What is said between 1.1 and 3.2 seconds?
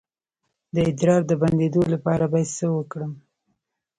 د بندیدو لپاره باید څه وکړم؟